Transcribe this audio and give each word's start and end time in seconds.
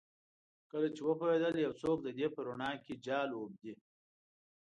کله 0.71 0.87
چې 0.95 1.01
وپوهیدل 1.03 1.53
یو 1.65 1.73
څوک 1.81 1.97
د 2.03 2.09
دې 2.17 2.27
په 2.35 2.39
روڼا 2.47 2.71
کې 2.83 2.93
جال 3.05 3.29
اوبدي 3.35 3.73